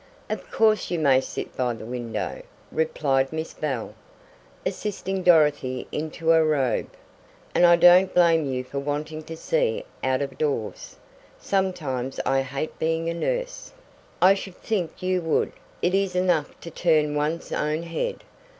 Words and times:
"Of 0.31 0.49
course 0.49 0.89
you 0.89 0.97
may 0.97 1.21
sit 1.21 1.55
by 1.55 1.73
the 1.75 1.85
window," 1.85 2.41
replied 2.71 3.31
Miss 3.31 3.53
Bell, 3.53 3.93
assisting 4.65 5.21
Dorothy 5.21 5.87
into 5.91 6.31
a 6.31 6.43
robe. 6.43 6.89
"And 7.53 7.67
I 7.67 7.75
don't 7.75 8.11
blame 8.11 8.45
you 8.45 8.63
for 8.63 8.79
wanting 8.79 9.21
to 9.25 9.37
see 9.37 9.85
out 10.03 10.23
of 10.23 10.39
doors. 10.39 10.95
Sometimes 11.39 12.19
I 12.25 12.41
hate 12.41 12.79
being 12.79 13.11
a 13.11 13.13
nurse." 13.13 13.73
"I 14.23 14.33
should 14.33 14.55
think 14.57 15.03
you 15.03 15.21
would. 15.21 15.51
It 15.83 15.93
is 15.93 16.15
enough 16.15 16.59
to 16.61 16.71
turn 16.71 17.13
one's 17.13 17.51
own 17.51 17.83
head. 17.83 18.23